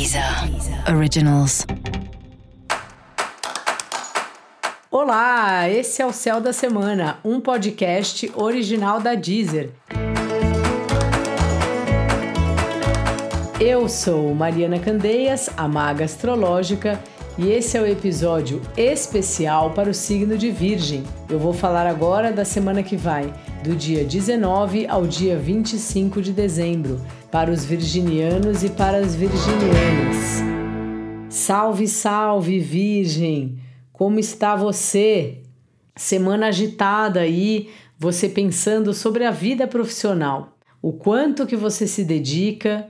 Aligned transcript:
Deezer 0.00 0.24
Originals. 0.96 1.66
Olá, 4.90 5.68
esse 5.68 6.00
é 6.00 6.06
o 6.06 6.12
Céu 6.12 6.40
da 6.40 6.54
Semana, 6.54 7.18
um 7.22 7.38
podcast 7.38 8.32
original 8.34 8.98
da 8.98 9.14
Deezer. 9.14 9.68
Eu 13.60 13.90
sou 13.90 14.34
Mariana 14.34 14.78
Candeias, 14.78 15.50
a 15.54 15.68
maga 15.68 16.06
astrológica, 16.06 16.98
e 17.38 17.48
esse 17.50 17.76
é 17.76 17.80
o 17.80 17.86
episódio 17.86 18.60
especial 18.76 19.70
para 19.70 19.90
o 19.90 19.94
signo 19.94 20.36
de 20.36 20.50
Virgem. 20.50 21.04
Eu 21.28 21.38
vou 21.38 21.52
falar 21.52 21.86
agora 21.86 22.32
da 22.32 22.44
semana 22.44 22.82
que 22.82 22.96
vai, 22.96 23.32
do 23.62 23.74
dia 23.74 24.04
19 24.04 24.86
ao 24.86 25.06
dia 25.06 25.38
25 25.38 26.20
de 26.20 26.32
dezembro, 26.32 27.00
para 27.30 27.50
os 27.50 27.64
virginianos 27.64 28.62
e 28.62 28.70
para 28.70 28.98
as 28.98 29.14
virginianas. 29.14 30.42
Salve, 31.28 31.86
salve, 31.86 32.58
Virgem! 32.58 33.58
Como 33.92 34.18
está 34.18 34.56
você? 34.56 35.42
Semana 35.94 36.48
agitada 36.48 37.20
aí, 37.20 37.70
você 37.98 38.28
pensando 38.28 38.92
sobre 38.92 39.24
a 39.24 39.30
vida 39.30 39.66
profissional. 39.66 40.56
O 40.82 40.92
quanto 40.92 41.46
que 41.46 41.56
você 41.56 41.86
se 41.86 42.04
dedica, 42.04 42.88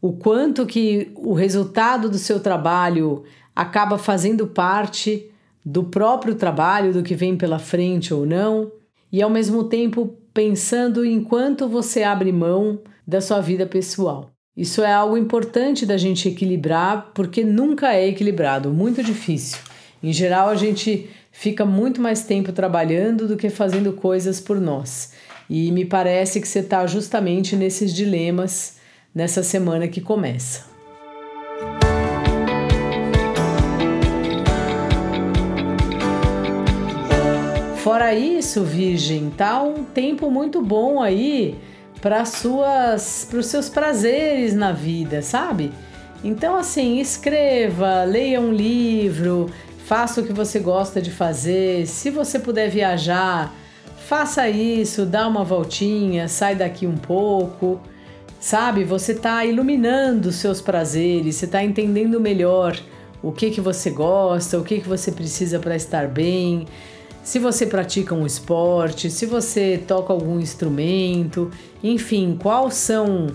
o 0.00 0.12
quanto 0.12 0.66
que 0.66 1.10
o 1.14 1.34
resultado 1.34 2.08
do 2.08 2.18
seu 2.18 2.40
trabalho 2.40 3.24
acaba 3.54 3.98
fazendo 3.98 4.46
parte 4.46 5.30
do 5.64 5.84
próprio 5.84 6.34
trabalho, 6.34 6.92
do 6.92 7.02
que 7.02 7.14
vem 7.14 7.36
pela 7.36 7.58
frente 7.58 8.14
ou 8.14 8.24
não, 8.24 8.72
e 9.12 9.20
ao 9.20 9.28
mesmo 9.28 9.64
tempo 9.64 10.14
pensando 10.32 11.04
em 11.04 11.22
quanto 11.22 11.68
você 11.68 12.02
abre 12.02 12.32
mão 12.32 12.80
da 13.06 13.20
sua 13.20 13.40
vida 13.40 13.66
pessoal. 13.66 14.30
Isso 14.56 14.82
é 14.82 14.92
algo 14.92 15.16
importante 15.16 15.84
da 15.84 15.96
gente 15.96 16.28
equilibrar, 16.28 17.10
porque 17.14 17.44
nunca 17.44 17.94
é 17.94 18.08
equilibrado, 18.08 18.70
muito 18.70 19.02
difícil. 19.02 19.58
Em 20.02 20.12
geral, 20.12 20.48
a 20.48 20.54
gente 20.54 21.10
fica 21.30 21.64
muito 21.64 22.00
mais 22.00 22.24
tempo 22.24 22.52
trabalhando 22.52 23.28
do 23.28 23.36
que 23.36 23.50
fazendo 23.50 23.92
coisas 23.92 24.40
por 24.40 24.60
nós. 24.60 25.12
E 25.48 25.70
me 25.72 25.84
parece 25.84 26.40
que 26.40 26.48
você 26.48 26.60
está 26.60 26.86
justamente 26.86 27.56
nesses 27.56 27.92
dilemas 27.92 28.79
nessa 29.14 29.42
semana 29.42 29.88
que 29.88 30.00
começa. 30.00 30.70
Fora 37.82 38.14
isso, 38.14 38.62
Virgem, 38.62 39.30
tá 39.30 39.62
um 39.62 39.82
tempo 39.82 40.30
muito 40.30 40.60
bom 40.60 41.02
aí 41.02 41.58
para 42.00 42.24
suas 42.24 43.26
para 43.28 43.38
os 43.38 43.46
seus 43.46 43.68
prazeres 43.68 44.54
na 44.54 44.70
vida, 44.70 45.22
sabe? 45.22 45.72
Então 46.22 46.56
assim, 46.56 46.98
escreva, 46.98 48.04
leia 48.04 48.40
um 48.40 48.52
livro, 48.52 49.50
faça 49.86 50.20
o 50.20 50.24
que 50.24 50.32
você 50.32 50.58
gosta 50.60 51.00
de 51.00 51.10
fazer. 51.10 51.86
Se 51.86 52.10
você 52.10 52.38
puder 52.38 52.68
viajar, 52.68 53.52
faça 54.06 54.48
isso, 54.48 55.06
dá 55.06 55.26
uma 55.26 55.42
voltinha, 55.42 56.28
sai 56.28 56.54
daqui 56.54 56.86
um 56.86 56.96
pouco. 56.96 57.80
Sabe, 58.40 58.84
você 58.84 59.12
está 59.12 59.44
iluminando 59.44 60.30
os 60.30 60.36
seus 60.36 60.62
prazeres, 60.62 61.36
você 61.36 61.44
está 61.44 61.62
entendendo 61.62 62.18
melhor 62.18 62.74
o 63.22 63.30
que 63.30 63.50
que 63.50 63.60
você 63.60 63.90
gosta, 63.90 64.58
o 64.58 64.64
que 64.64 64.80
que 64.80 64.88
você 64.88 65.12
precisa 65.12 65.58
para 65.58 65.76
estar 65.76 66.08
bem 66.08 66.66
se 67.22 67.38
você 67.38 67.66
pratica 67.66 68.14
um 68.14 68.26
esporte, 68.26 69.10
se 69.10 69.26
você 69.26 69.78
toca 69.86 70.12
algum 70.12 70.40
instrumento, 70.40 71.50
enfim, 71.82 72.36
quais 72.40 72.74
são 72.74 73.28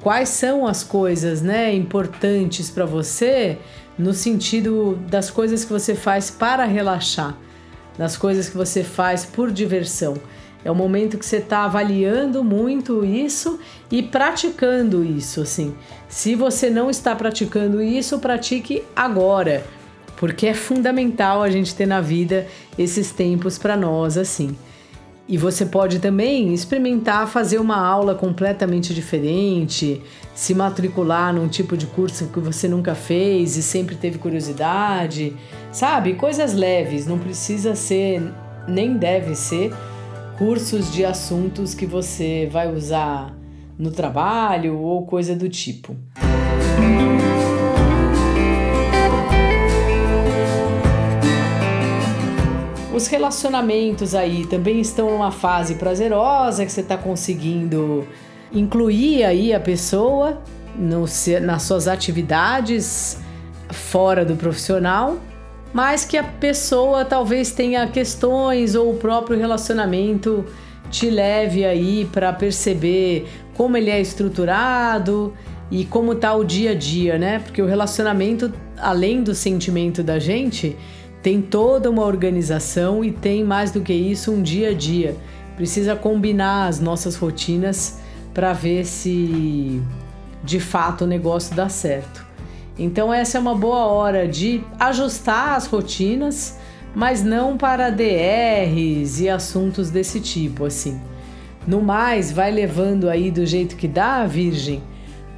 quais 0.00 0.28
são 0.28 0.64
as 0.64 0.84
coisas, 0.84 1.42
né, 1.42 1.74
importantes 1.74 2.70
para 2.70 2.86
você 2.86 3.58
no 3.98 4.14
sentido 4.14 4.96
das 5.10 5.30
coisas 5.30 5.64
que 5.64 5.72
você 5.72 5.96
faz 5.96 6.30
para 6.30 6.64
relaxar, 6.64 7.36
das 7.98 8.16
coisas 8.16 8.48
que 8.48 8.56
você 8.56 8.84
faz 8.84 9.24
por 9.24 9.50
diversão. 9.50 10.14
É 10.66 10.70
o 10.70 10.74
momento 10.74 11.16
que 11.16 11.24
você 11.24 11.36
está 11.36 11.64
avaliando 11.64 12.42
muito 12.42 13.04
isso 13.04 13.58
e 13.90 14.02
praticando 14.02 15.04
isso, 15.04 15.40
assim. 15.40 15.74
Se 16.08 16.34
você 16.34 16.68
não 16.68 16.90
está 16.90 17.14
praticando 17.14 17.80
isso, 17.82 18.18
pratique 18.18 18.82
agora 18.94 19.64
porque 20.16 20.46
é 20.46 20.54
fundamental 20.54 21.42
a 21.42 21.50
gente 21.50 21.74
ter 21.74 21.86
na 21.86 22.00
vida 22.00 22.46
esses 22.78 23.12
tempos 23.12 23.58
para 23.58 23.76
nós 23.76 24.16
assim. 24.16 24.56
E 25.28 25.36
você 25.36 25.66
pode 25.66 25.98
também 25.98 26.54
experimentar 26.54 27.26
fazer 27.26 27.58
uma 27.58 27.76
aula 27.76 28.14
completamente 28.14 28.94
diferente, 28.94 30.00
se 30.34 30.54
matricular 30.54 31.34
num 31.34 31.48
tipo 31.48 31.76
de 31.76 31.86
curso 31.86 32.28
que 32.28 32.38
você 32.38 32.68
nunca 32.68 32.94
fez 32.94 33.56
e 33.56 33.62
sempre 33.62 33.96
teve 33.96 34.18
curiosidade, 34.18 35.36
sabe? 35.72 36.14
Coisas 36.14 36.54
leves, 36.54 37.06
não 37.06 37.18
precisa 37.18 37.74
ser, 37.74 38.22
nem 38.68 38.96
deve 38.96 39.34
ser, 39.34 39.74
cursos 40.38 40.92
de 40.92 41.04
assuntos 41.04 41.74
que 41.74 41.86
você 41.86 42.48
vai 42.52 42.70
usar 42.70 43.34
no 43.78 43.90
trabalho 43.90 44.78
ou 44.78 45.06
coisa 45.06 45.34
do 45.34 45.48
tipo. 45.48 45.96
Os 52.94 53.06
relacionamentos 53.06 54.14
aí 54.14 54.46
também 54.46 54.80
estão 54.80 55.10
numa 55.10 55.30
fase 55.30 55.74
prazerosa 55.74 56.64
que 56.64 56.72
você 56.72 56.80
está 56.80 56.96
conseguindo 56.96 58.06
incluir 58.52 59.24
aí 59.24 59.52
a 59.54 59.60
pessoa 59.60 60.42
no, 60.78 61.04
nas 61.42 61.62
suas 61.62 61.88
atividades 61.88 63.18
fora 63.70 64.24
do 64.24 64.36
profissional, 64.36 65.18
mas 65.76 66.06
que 66.06 66.16
a 66.16 66.24
pessoa 66.24 67.04
talvez 67.04 67.52
tenha 67.52 67.86
questões 67.86 68.74
ou 68.74 68.92
o 68.92 68.96
próprio 68.96 69.36
relacionamento 69.38 70.42
te 70.90 71.10
leve 71.10 71.66
aí 71.66 72.08
para 72.10 72.32
perceber 72.32 73.28
como 73.52 73.76
ele 73.76 73.90
é 73.90 74.00
estruturado 74.00 75.34
e 75.70 75.84
como 75.84 76.14
tá 76.14 76.34
o 76.34 76.44
dia 76.44 76.70
a 76.70 76.74
dia, 76.74 77.18
né? 77.18 77.40
Porque 77.40 77.60
o 77.60 77.66
relacionamento, 77.66 78.50
além 78.78 79.22
do 79.22 79.34
sentimento 79.34 80.02
da 80.02 80.18
gente, 80.18 80.74
tem 81.22 81.42
toda 81.42 81.90
uma 81.90 82.06
organização 82.06 83.04
e 83.04 83.12
tem 83.12 83.44
mais 83.44 83.70
do 83.70 83.82
que 83.82 83.92
isso 83.92 84.32
um 84.32 84.40
dia 84.40 84.70
a 84.70 84.72
dia. 84.72 85.14
Precisa 85.56 85.94
combinar 85.94 86.68
as 86.68 86.80
nossas 86.80 87.16
rotinas 87.16 88.00
para 88.32 88.54
ver 88.54 88.86
se 88.86 89.82
de 90.42 90.58
fato 90.58 91.04
o 91.04 91.06
negócio 91.06 91.54
dá 91.54 91.68
certo. 91.68 92.25
Então 92.78 93.12
essa 93.12 93.38
é 93.38 93.40
uma 93.40 93.54
boa 93.54 93.86
hora 93.86 94.28
de 94.28 94.62
ajustar 94.78 95.54
as 95.54 95.66
rotinas, 95.66 96.58
mas 96.94 97.22
não 97.22 97.56
para 97.56 97.90
DRs 97.90 99.20
e 99.20 99.28
assuntos 99.28 99.90
desse 99.90 100.20
tipo 100.20 100.64
assim. 100.64 101.00
No 101.66 101.82
mais, 101.82 102.30
vai 102.30 102.50
levando 102.50 103.08
aí 103.08 103.30
do 103.30 103.44
jeito 103.44 103.76
que 103.76 103.88
dá, 103.88 104.24
Virgem, 104.26 104.82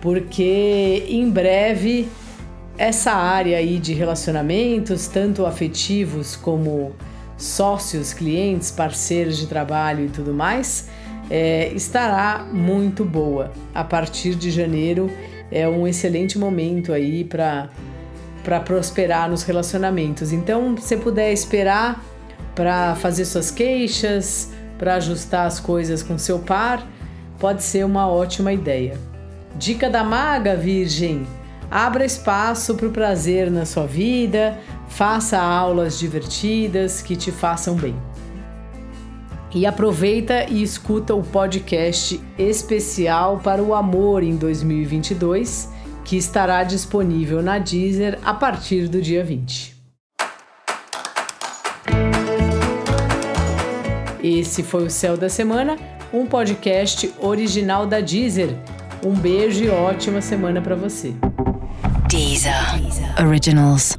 porque 0.00 1.06
em 1.08 1.28
breve 1.30 2.08
essa 2.76 3.12
área 3.12 3.58
aí 3.58 3.78
de 3.78 3.92
relacionamentos, 3.92 5.08
tanto 5.08 5.46
afetivos 5.46 6.36
como 6.36 6.92
sócios, 7.36 8.12
clientes, 8.12 8.70
parceiros 8.70 9.38
de 9.38 9.46
trabalho 9.46 10.04
e 10.04 10.08
tudo 10.08 10.34
mais, 10.34 10.88
é, 11.30 11.72
estará 11.74 12.46
muito 12.52 13.04
boa. 13.04 13.50
A 13.74 13.82
partir 13.82 14.34
de 14.34 14.50
janeiro 14.50 15.10
é 15.50 15.68
um 15.68 15.86
excelente 15.86 16.38
momento 16.38 16.92
aí 16.92 17.24
para 17.24 17.68
para 18.44 18.60
prosperar 18.60 19.28
nos 19.28 19.42
relacionamentos. 19.42 20.32
Então, 20.32 20.74
se 20.78 20.96
puder 20.96 21.32
esperar 21.32 22.02
para 22.54 22.94
fazer 22.94 23.26
suas 23.26 23.50
queixas, 23.50 24.50
para 24.78 24.94
ajustar 24.94 25.46
as 25.46 25.60
coisas 25.60 26.02
com 26.02 26.16
seu 26.16 26.38
par, 26.38 26.82
pode 27.38 27.62
ser 27.62 27.84
uma 27.84 28.08
ótima 28.08 28.50
ideia. 28.50 28.96
Dica 29.56 29.90
da 29.90 30.02
maga, 30.02 30.56
Virgem: 30.56 31.26
Abra 31.70 32.06
espaço 32.06 32.74
para 32.74 32.86
o 32.86 32.90
prazer 32.90 33.50
na 33.50 33.66
sua 33.66 33.86
vida, 33.86 34.56
faça 34.88 35.38
aulas 35.38 35.98
divertidas 35.98 37.02
que 37.02 37.16
te 37.16 37.30
façam 37.30 37.74
bem. 37.74 37.94
E 39.54 39.64
aproveita 39.64 40.44
e 40.48 40.62
escuta 40.62 41.14
o 41.14 41.22
podcast 41.22 42.20
especial 42.38 43.40
para 43.42 43.62
o 43.62 43.74
amor 43.74 44.22
em 44.22 44.36
2022, 44.36 45.70
que 46.04 46.16
estará 46.16 46.62
disponível 46.64 47.42
na 47.42 47.58
Deezer 47.58 48.18
a 48.22 48.34
partir 48.34 48.88
do 48.88 49.00
dia 49.00 49.24
20. 49.24 49.76
Esse 54.22 54.62
foi 54.62 54.84
o 54.84 54.90
Céu 54.90 55.16
da 55.16 55.30
Semana, 55.30 55.76
um 56.12 56.26
podcast 56.26 57.10
original 57.18 57.86
da 57.86 58.00
Deezer. 58.00 58.54
Um 59.02 59.14
beijo 59.14 59.64
e 59.64 59.70
ótima 59.70 60.20
semana 60.20 60.60
para 60.60 60.74
você. 60.74 61.14
Deezer. 62.08 62.52
Originals. 63.26 63.96